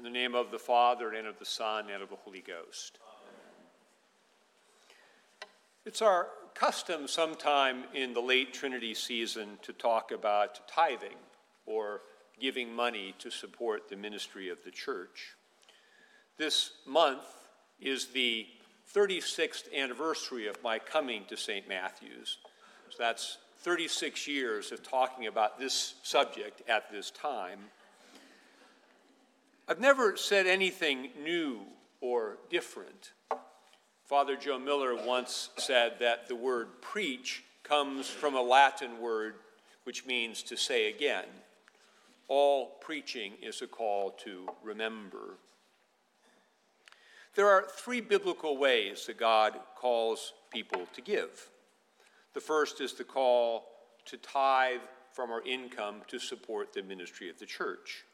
[0.00, 2.98] In the name of the Father, and of the Son, and of the Holy Ghost.
[5.84, 11.18] It's our custom sometime in the late Trinity season to talk about tithing
[11.66, 12.00] or
[12.40, 15.34] giving money to support the ministry of the church.
[16.38, 17.26] This month
[17.78, 18.46] is the
[18.94, 21.68] 36th anniversary of my coming to St.
[21.68, 22.38] Matthew's.
[22.88, 27.58] So that's 36 years of talking about this subject at this time.
[29.70, 31.60] I've never said anything new
[32.00, 33.12] or different.
[34.04, 39.34] Father Joe Miller once said that the word preach comes from a Latin word
[39.84, 41.26] which means to say again.
[42.26, 45.38] All preaching is a call to remember.
[47.36, 51.48] There are three biblical ways that God calls people to give.
[52.34, 53.66] The first is the call
[54.06, 54.80] to tithe
[55.12, 58.04] from our income to support the ministry of the church.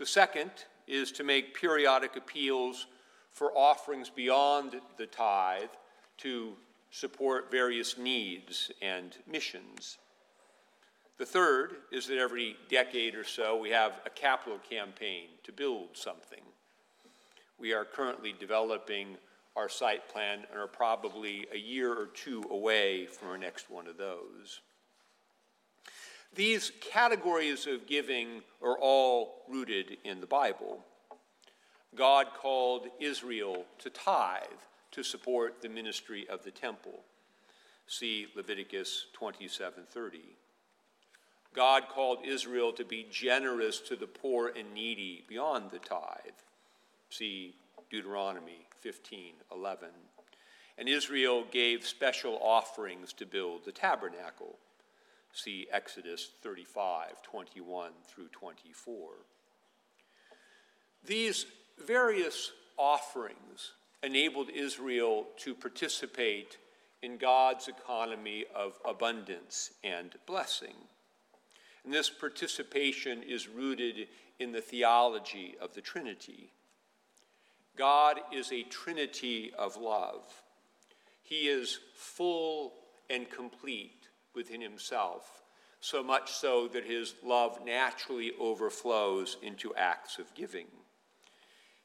[0.00, 0.50] The second
[0.86, 2.86] is to make periodic appeals
[3.32, 5.68] for offerings beyond the tithe
[6.16, 6.54] to
[6.90, 9.98] support various needs and missions.
[11.18, 15.88] The third is that every decade or so we have a capital campaign to build
[15.92, 16.44] something.
[17.58, 19.18] We are currently developing
[19.54, 23.86] our site plan and are probably a year or two away from our next one
[23.86, 24.62] of those.
[26.34, 30.84] These categories of giving are all rooted in the Bible.
[31.94, 34.44] God called Israel to tithe
[34.92, 37.04] to support the ministry of the temple.
[37.86, 40.36] See Leviticus 27:30.
[41.52, 46.38] God called Israel to be generous to the poor and needy beyond the tithe.
[47.08, 47.56] See
[47.90, 50.10] Deuteronomy 15:11.
[50.78, 54.60] And Israel gave special offerings to build the tabernacle.
[55.32, 59.26] See Exodus 35:21 through 24.
[61.04, 61.46] These
[61.78, 66.58] various offerings enabled Israel to participate
[67.02, 70.88] in God's economy of abundance and blessing.
[71.84, 74.08] And this participation is rooted
[74.38, 76.52] in the theology of the Trinity.
[77.76, 80.42] God is a trinity of love.
[81.22, 82.74] He is full
[83.08, 83.99] and complete
[84.34, 85.42] within himself,
[85.80, 90.66] so much so that his love naturally overflows into acts of giving.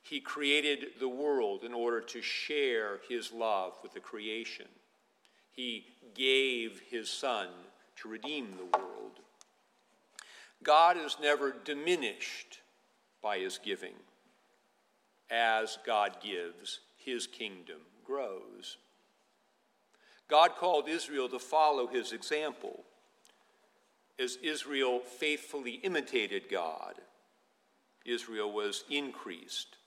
[0.02, 4.68] He created the world in order to share his love with the creation.
[5.52, 7.48] He gave his Son
[8.02, 9.20] to redeem the world.
[10.62, 12.60] God is never diminished
[13.22, 13.96] by his giving.
[15.32, 18.78] As God gives, his kingdom grows.
[20.30, 22.84] God called Israel to follow his example.
[24.18, 26.96] As Israel faithfully imitated God,
[28.06, 29.78] Israel was increased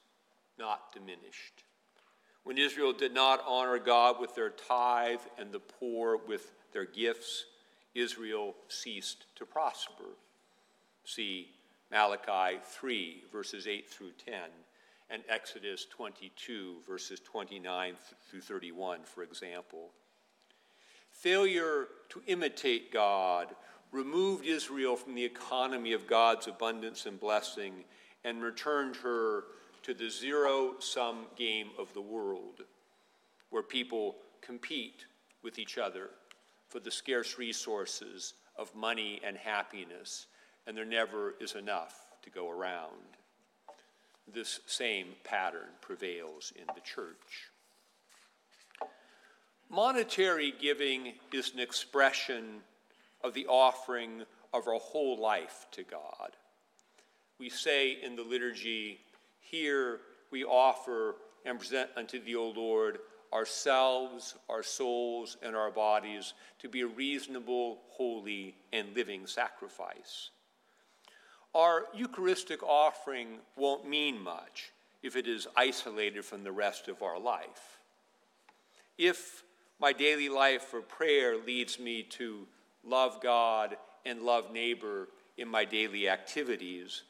[0.59, 1.65] not diminished.
[2.44, 7.44] When Israel did not honor God with their tithe and the poor with their gifts,
[7.94, 10.16] Israel ceased to prosper.
[11.05, 11.49] See
[11.91, 14.34] Malachi 3, verses 8 through 10,
[15.10, 17.94] and Exodus 22, verses 29
[18.31, 19.91] through 31, for example.
[21.19, 23.49] Failure to imitate God
[23.91, 27.83] removed Israel from the economy of God's abundance and blessing
[28.23, 29.45] and returned her
[29.83, 32.62] to the zero sum game of the world,
[33.51, 35.06] where people compete
[35.43, 36.11] with each other
[36.69, 40.27] for the scarce resources of money and happiness,
[40.69, 43.17] and there never is enough to go around.
[44.33, 47.50] This same pattern prevails in the church.
[49.71, 52.61] Monetary giving is an expression
[53.23, 54.23] of the offering
[54.55, 56.37] of our whole life to God.
[57.39, 59.01] We say in the liturgy,
[59.41, 62.99] here we offer and present unto thee, O Lord,
[63.33, 70.31] ourselves, our souls, and our bodies to be a reasonable, holy, and living sacrifice.
[71.55, 74.73] Our Eucharistic offering won't mean much
[75.03, 77.79] if it is isolated from the rest of our life.
[78.97, 79.44] If
[79.81, 82.47] my daily life for prayer leads me to
[82.85, 87.03] love God and love neighbor in my daily activities,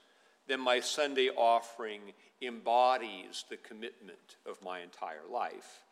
[0.46, 2.00] then my Sunday offering
[2.42, 5.82] embodies the commitment of my entire life.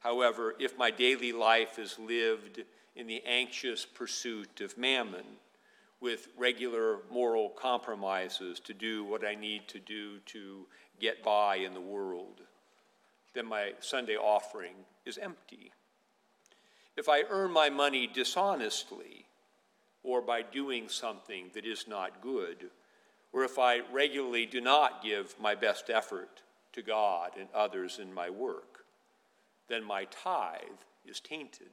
[0.00, 2.62] However, if my daily life is lived
[2.96, 5.24] in the anxious pursuit of mammon,
[6.04, 10.66] with regular moral compromises to do what I need to do to
[11.00, 12.42] get by in the world,
[13.32, 15.72] then my Sunday offering is empty.
[16.96, 19.26] If I earn my money dishonestly
[20.02, 22.70] or by doing something that is not good,
[23.32, 26.42] or if I regularly do not give my best effort
[26.72, 28.84] to God and others in my work,
[29.68, 30.60] then my tithe
[31.06, 31.68] is tainted.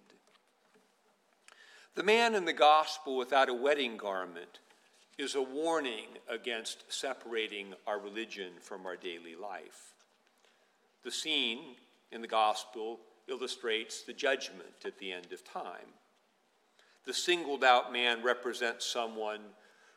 [1.94, 4.60] The man in the gospel without a wedding garment
[5.18, 9.94] is a warning against separating our religion from our daily life.
[11.04, 11.75] The scene
[12.12, 13.00] in the gospel
[13.31, 15.95] illustrates the judgment at the end of time.
[17.06, 19.39] The singled out man represents someone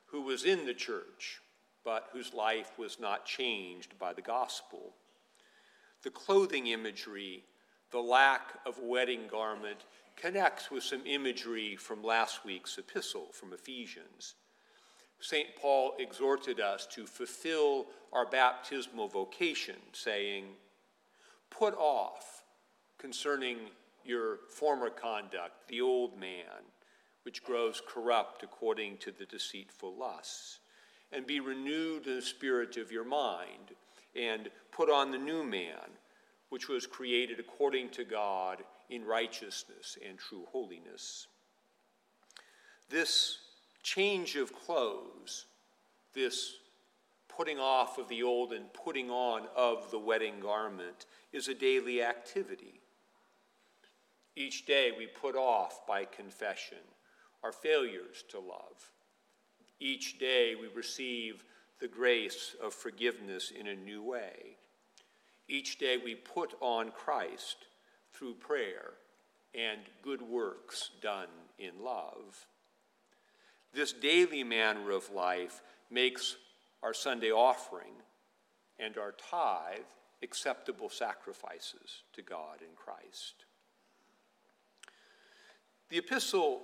[0.06, 1.40] who was in the church,
[1.84, 4.94] but whose life was not changed by the gospel.
[6.02, 7.44] The clothing imagery,
[7.90, 9.80] the lack of wedding garment,
[10.16, 14.34] connects with some imagery from last week's epistle from Ephesians.
[15.20, 15.48] St.
[15.60, 20.44] Paul exhorted us to fulfill our baptismal vocation, saying,
[21.50, 22.43] Put off
[23.04, 23.58] concerning
[24.02, 26.64] your former conduct the old man,
[27.24, 30.60] which grows corrupt according to the deceitful lusts,
[31.12, 33.74] and be renewed in the spirit of your mind,
[34.16, 35.98] and put on the new man,
[36.48, 41.26] which was created according to God in righteousness and true holiness.
[42.88, 43.36] This
[43.82, 45.44] change of clothes,
[46.14, 46.54] this
[47.28, 51.04] putting off of the old and putting on of the wedding garment,
[51.34, 52.80] is a daily activity.
[54.36, 56.78] Each day we put off by confession
[57.42, 58.90] our failures to love.
[59.78, 61.44] Each day we receive
[61.80, 64.56] the grace of forgiveness in a new way.
[65.46, 67.66] Each day we put on Christ
[68.12, 68.92] through prayer
[69.54, 71.28] and good works done
[71.58, 72.46] in love.
[73.72, 75.60] This daily manner of life
[75.90, 76.36] makes
[76.82, 77.92] our Sunday offering
[78.78, 79.84] and our tithe
[80.22, 83.44] acceptable sacrifices to God in Christ.
[85.90, 86.62] The epistle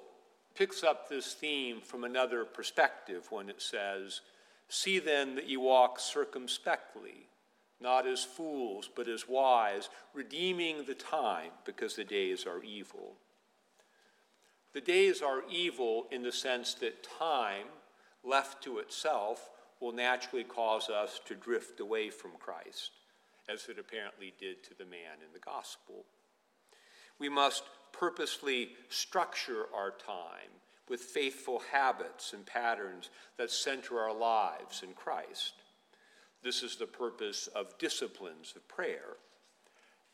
[0.54, 4.20] picks up this theme from another perspective when it says,
[4.68, 7.30] See then that you walk circumspectly
[7.80, 13.14] not as fools, but as wise, redeeming the time because the days are evil.
[14.74, 17.66] The days are evil in the sense that time,
[18.22, 19.50] left to itself,
[19.80, 22.90] will naturally cause us to drift away from Christ,
[23.48, 26.04] as it apparently did to the man in the gospel.
[27.20, 27.62] We must
[27.92, 30.50] purposely structure our time
[30.88, 35.52] with faithful habits and patterns that center our lives in Christ.
[36.42, 39.16] This is the purpose of disciplines of prayer.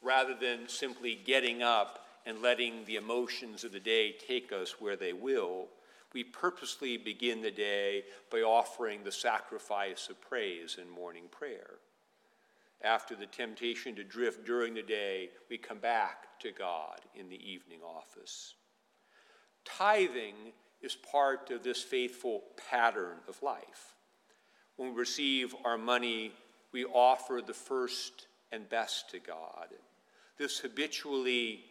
[0.02, 4.96] Rather than simply getting up and letting the emotions of the day take us where
[4.96, 5.68] they will,
[6.12, 11.74] we purposely begin the day by offering the sacrifice of praise in morning prayer.
[12.82, 17.50] After the temptation to drift during the day, we come back to God in the
[17.50, 18.54] evening office.
[19.64, 20.52] Tithing
[20.82, 23.94] is part of this faithful pattern of life.
[24.76, 26.32] When we receive our money,
[26.72, 29.68] we offer the first and best to God.
[30.38, 31.64] This habitually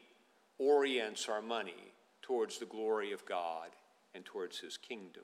[0.58, 3.70] orients our money towards the glory of God
[4.16, 5.24] and towards His kingdom.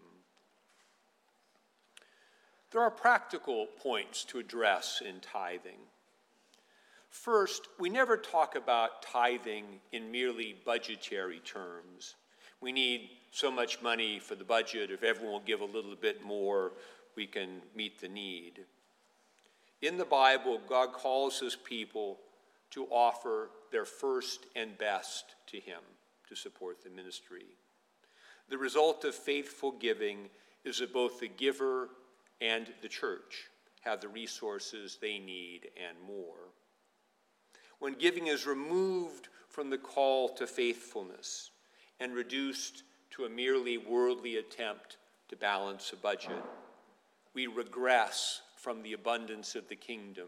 [2.72, 5.80] There are practical points to address in tithing.
[7.10, 12.16] First, we never talk about tithing in merely budgetary terms.
[12.62, 14.92] We need so much money for the budget.
[14.92, 16.72] If everyone will give a little bit more,
[17.18, 18.62] we can meet the need.
[19.82, 22.20] In the Bible, God calls his people
[22.70, 25.82] to offer their first and best to him
[26.30, 27.46] to support the ministry.
[28.48, 30.30] The result of faithful giving
[30.64, 31.90] is that both the giver
[32.42, 33.50] and the church
[33.82, 36.50] have the resources they need and more.
[37.80, 41.52] When giving is removed from the call to faithfulness
[42.00, 44.98] and reduced to a merely worldly attempt
[45.30, 46.44] to balance a budget,
[47.34, 50.28] we regress from the abundance of the kingdom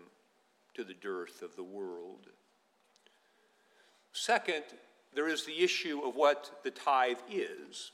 [0.74, 2.28] to the dearth of the world.
[4.12, 4.64] Second,
[5.14, 7.92] there is the issue of what the tithe is.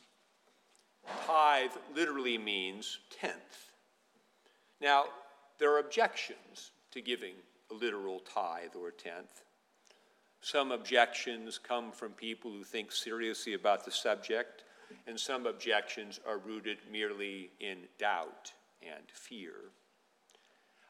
[1.25, 3.68] Tithe literally means tenth.
[4.81, 5.05] Now,
[5.57, 7.33] there are objections to giving
[7.69, 9.43] a literal tithe or tenth.
[10.41, 14.63] Some objections come from people who think seriously about the subject,
[15.05, 19.53] and some objections are rooted merely in doubt and fear.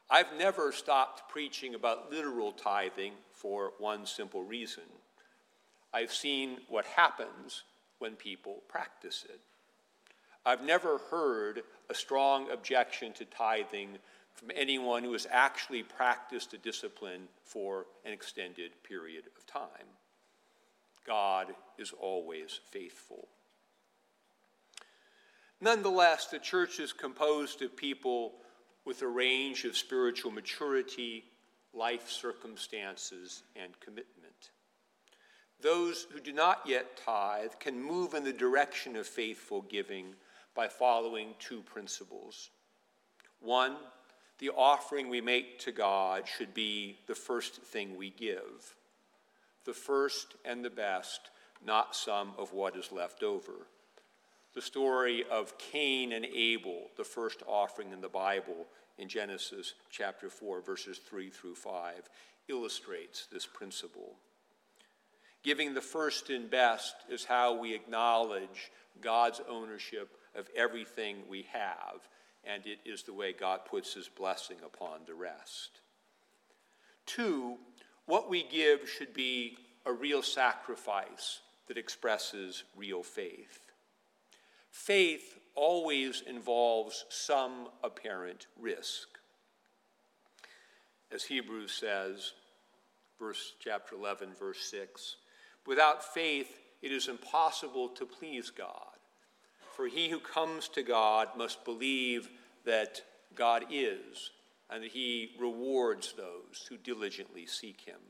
[0.09, 4.83] I've never stopped preaching about literal tithing for one simple reason.
[5.93, 7.63] I've seen what happens
[7.97, 9.39] when people practice it.
[10.49, 13.99] I've never heard a strong objection to tithing
[14.33, 19.85] from anyone who has actually practiced a discipline for an extended period of time.
[21.05, 23.27] God is always faithful.
[25.61, 28.33] Nonetheless, the church is composed of people
[28.85, 31.25] with a range of spiritual maturity,
[31.75, 34.49] life circumstances, and commitment.
[35.61, 40.15] Those who do not yet tithe can move in the direction of faithful giving
[40.55, 42.49] by following two principles.
[43.41, 43.77] One,
[44.39, 48.75] the offering we make to God should be the first thing we give,
[49.65, 51.29] the first and the best,
[51.65, 53.67] not some of what is left over.
[54.55, 58.65] The story of Cain and Abel, the first offering in the Bible
[58.97, 62.09] in Genesis chapter 4, verses 3 through 5,
[62.47, 64.15] illustrates this principle.
[65.43, 70.09] Giving the first and best is how we acknowledge God's ownership
[70.39, 72.07] of everything we have,
[72.43, 75.81] and it is the way God puts his blessing upon the rest.
[77.05, 77.57] Two,
[78.05, 83.59] what we give should be a real sacrifice that expresses real faith.
[84.71, 89.07] Faith always involves some apparent risk.
[91.11, 92.33] As Hebrews says,
[93.19, 95.17] verse chapter 11 verse 6,
[95.65, 98.88] without faith it is impossible to please God.
[99.79, 102.29] For he who comes to God must believe
[102.65, 103.01] that
[103.33, 104.31] God is
[104.69, 108.01] and that he rewards those who diligently seek him.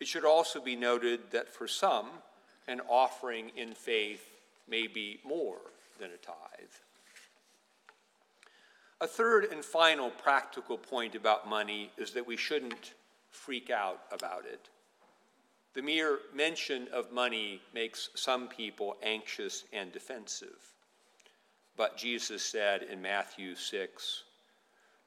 [0.00, 2.06] It should also be noted that for some,
[2.66, 4.24] an offering in faith
[4.66, 5.58] may be more
[6.00, 6.72] than a tithe.
[9.02, 12.94] A third and final practical point about money is that we shouldn't
[13.30, 14.70] freak out about it.
[15.74, 20.74] The mere mention of money makes some people anxious and defensive.
[21.76, 24.24] But Jesus said in Matthew 6,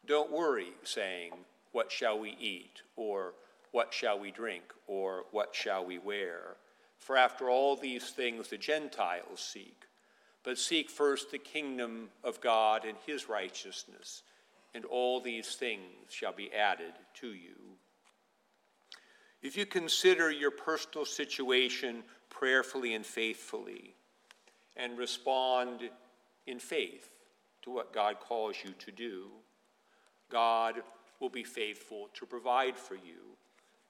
[0.06, 1.34] Don't worry, saying,
[1.72, 2.82] What shall we eat?
[2.96, 3.34] or
[3.72, 4.64] What shall we drink?
[4.88, 6.56] or What shall we wear?
[6.98, 9.84] For after all these things the Gentiles seek.
[10.44, 14.24] But seek first the kingdom of God and his righteousness,
[14.74, 17.71] and all these things shall be added to you.
[19.42, 23.96] If you consider your personal situation prayerfully and faithfully,
[24.78, 25.90] and respond
[26.48, 27.10] in faith
[27.64, 29.28] to what God calls you to do,
[30.30, 30.82] God
[31.20, 33.38] will be faithful to provide for you,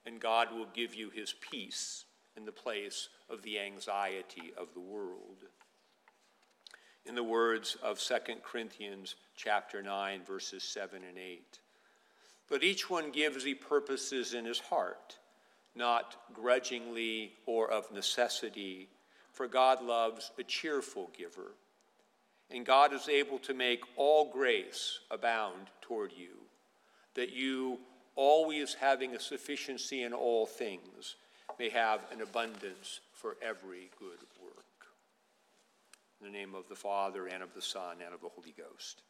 [0.05, 2.05] and God will give you his peace
[2.35, 5.45] in the place of the anxiety of the world.
[7.05, 11.59] In the words of 2 Corinthians chapter 9 verses 7 and 8,
[12.49, 15.17] but each one gives the purposes in his heart,
[15.75, 18.89] not grudgingly or of necessity,
[19.31, 21.53] for God loves a cheerful giver.
[22.49, 26.37] And God is able to make all grace abound toward you,
[27.15, 27.79] that you,
[28.15, 31.15] always having a sufficiency in all things,
[31.57, 34.65] may have an abundance for every good work.
[36.19, 39.01] In the name of the Father, and of the Son, and of the Holy Ghost.